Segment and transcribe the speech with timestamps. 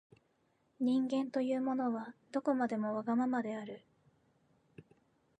[0.79, 3.85] 人間というものは、どこまでもわがままである。